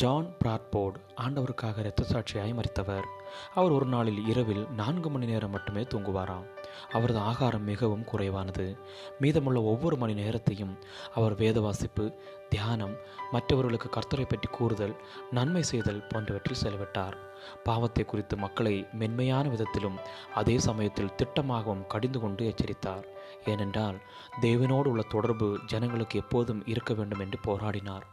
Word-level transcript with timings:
John 0.00 0.28
Bradford 0.44 0.96
ஆண்டவருக்காக 1.16 1.78
இரத்த 1.78 2.02
சாட்சியாய் 2.12 2.54
மறித்தவர் 2.54 3.06
அவர் 3.54 3.70
ஒரு 3.70 3.86
நாளில் 3.86 4.20
இரவில் 4.26 4.62
நான்கு 4.76 5.10
மணி 5.10 5.26
நேரம் 5.26 5.50
மட்டுமே 5.50 5.82
தூங்குவாராம். 5.82 6.46
அவரது 6.92 7.18
ஆகாரம் 7.18 7.64
மிகவும் 7.64 8.04
குறைவானது. 8.04 8.66
மீதமுள்ள 9.20 9.62
ஒவ்வொரு 9.62 9.96
மணி 9.96 10.14
நேரத்தையும் 10.14 10.74
அவர் 11.14 11.34
வேத 11.34 11.60
வாசிப்பு 11.60 12.04
தியானம் 12.48 12.94
மற்றவர்களுக்கு 13.32 13.88
கர்த்தரை 13.88 14.26
பற்றி 14.28 14.48
கூறுதல் 14.50 14.96
நன்மை 15.30 15.62
செய்தல் 15.62 16.06
போன்றவற்றில் 16.08 16.62
செலவிட்டார். 16.62 17.16
பாவத்தை 17.64 18.04
குறித்து 18.04 18.36
மக்களை 18.36 18.86
மென்மையான 18.92 19.48
விதத்திலும் 19.48 19.98
அதே 20.34 20.58
சமயத்தில் 20.58 21.14
திட்டமாகவும் 21.16 21.86
கடிந்து 21.86 22.20
கொண்டு 22.20 22.44
எச்சரித்தார். 22.46 23.04
ஏனென்றால் 23.44 23.98
தேவனோடு 24.40 24.86
உள்ள 24.86 25.02
தொடர்பு 25.08 25.58
ஜனங்களுக்கு 25.66 26.18
எப்போதும் 26.18 26.62
இருக்க 26.66 26.94
வேண்டும் 26.94 27.18
என்று 27.18 27.38
போராடினார். 27.44 28.06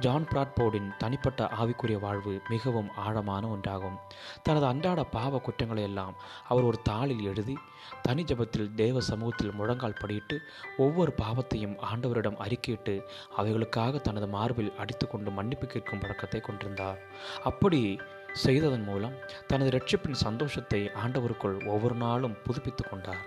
ஜான் 0.00 0.26
பிராட்போர்டின் 0.30 0.88
தனிப்பட்ட 0.96 1.48
ஆவிக்குரிய 1.60 1.98
வாழ்வு 2.00 2.40
மிகவும் 2.48 2.90
ஆழமான 2.96 3.46
ஒன்றாகும். 3.48 3.96
தனது 4.42 4.66
அன்றாட 4.66 5.04
பாவ 5.04 5.38
குற்றங்களை 5.38 5.82
எல்லாம் 5.82 6.14
அவர் 6.48 6.62
ஒரு 6.62 6.78
தாளில் 6.88 7.22
எழுதி 7.22 7.56
தனி 8.02 8.22
ஜபத்தில் 8.22 8.74
தேவ 8.74 9.00
சமூகத்தில் 9.00 9.52
முழங்கால் 9.52 10.00
படியிட்டு 10.00 10.38
ஒவ்வொரு 10.76 11.14
பாவத்தையும் 11.22 11.76
ஆண்டவரிடம் 11.90 12.38
அறிக்கையிட்டு 12.46 12.94
அவைகளுக்காக 13.36 14.00
தனது 14.00 14.28
மார்பில் 14.28 14.72
அடித்துக்கொண்டு 14.76 15.30
மன்னிப்பு 15.30 15.66
கேட்கும் 15.66 15.98
பழக்கத்தை 15.98 16.40
கொண்டிருந்தார். 16.40 17.00
அப்படி 17.42 17.98
செய்ததன் 18.32 18.82
மூலம் 18.82 19.18
தனது 19.46 19.70
ரட்சிப்பின் 19.78 20.22
சந்தோஷத்தை 20.26 20.80
ஆண்டவருக்குள் 21.04 21.66
ஒவ்வொரு 21.66 21.94
நாளும் 21.94 22.38
புதுப்பித்து 22.44 22.84
கொண்டார். 22.88 23.24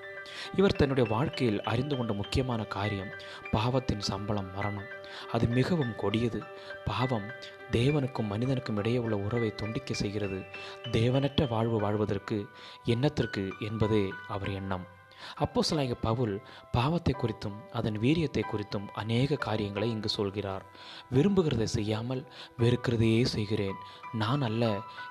இவர் 0.56 0.76
தன்னுடைய 0.76 1.10
வாழ்க்கையில் 1.10 1.64
அறிந்து 1.64 1.98
கொண்ட 1.98 2.14
முக்கியமான 2.14 2.64
காரியம் 2.64 3.10
பாவத்தின் 3.52 4.00
சம்பளம் 4.00 4.54
மரணம். 4.56 4.88
அது 5.32 5.48
மிகவும் 5.48 5.96
கொடியது. 5.96 6.44
பாவம் 6.86 7.32
தேவனுக்கும் 7.72 8.28
மனிதனுக்கும் 8.28 8.78
இடையே 8.78 8.98
உள்ள 8.98 9.18
உறவை 9.18 9.56
துண்டிக்க 9.56 9.94
செய்கிறது. 9.94 10.44
தேவனற்ற 10.84 11.48
வாழ்வு 11.48 11.80
வாழ்வதற்கு 11.80 12.48
எண்ணத்திற்கு 12.84 13.54
என்பதே 13.60 14.10
அவர் 14.28 14.50
எண்ணம். 14.50 15.00
அப்போ 15.36 15.62
சிலாய 15.70 15.96
பவுல் 16.02 16.36
பாவத்தை 16.72 17.16
குறித்தும் 17.16 17.58
அதன் 17.72 17.98
வீரியத்தை 18.00 18.44
குறித்தும் 18.52 18.88
அநேக 18.94 19.40
காரியங்களை 19.48 19.90
இங்கு 19.90 20.10
சொல்கிறார். 20.10 20.66
விரும்புகிறதை 21.12 21.68
செய்யாமல் 21.78 22.24
வெறுக்கிறதையே 22.58 23.24
செய்கிறேன். 23.36 23.80
நான் 24.14 24.42
அல்ல 24.42 24.64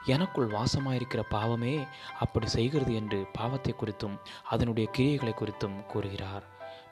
எனக்குள் 0.04 0.52
வாசமாயிருக்கிற 0.56 1.22
பாவமே 1.28 1.76
அப்படி 2.20 2.46
செய்கிறது 2.46 2.94
என்று 2.94 3.20
பாவத்தை 3.32 3.74
குறித்தும் 3.74 4.16
அதனுடைய 4.44 4.90
கிரியைகளை 4.98 5.34
குறித்தும் 5.34 5.76
கூறுகிறார். 5.86 6.46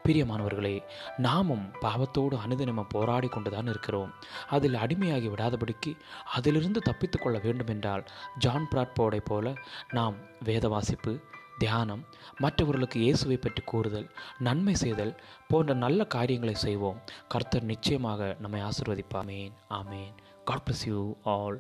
பிரியமானவர்களே 0.04 0.76
நாமும் 1.16 1.64
பாவத்தோடு 1.80 2.34
அனுதினமும் 2.44 2.90
போராடி 2.94 3.28
கொண்டுதான் 3.28 3.66
இருக்கிறோம். 3.66 4.12
அதில் 4.48 4.74
அடிமையாகி 4.74 5.28
விடாதபடிக்கு 5.30 5.92
அதிலிருந்து 6.36 6.80
தப்பித்து 6.80 7.18
கொள்ள 7.18 7.38
வேண்டுமென்றால் 7.38 8.04
ஜான் 8.44 8.68
பிராட்போர்டை 8.72 9.20
போல 9.24 9.52
நாம் 9.98 10.16
வேத 10.44 10.68
வாசிப்பு 10.68 11.12
தியானம் 11.58 12.02
மற்றவர்களுக்கு 12.38 12.98
இயேசுவை 13.00 13.36
பற்றி 13.36 13.62
கூறுதல் 13.62 14.08
நன்மை 14.38 14.74
செய்தல் 14.74 15.14
போன்ற 15.48 15.74
நல்ல 15.84 16.04
காரியங்களை 16.16 16.54
செய்வோம். 16.54 17.00
கர்த்தர் 17.28 17.70
நிச்சயமாக 17.72 18.36
நம்மை 18.40 18.60
ஆசிர்வதிப்பாமேன் 18.60 19.54
ஆமேன். 19.80 20.12
God 20.44 20.64
bless 20.66 20.86
you 20.90 21.00
all 21.36 21.58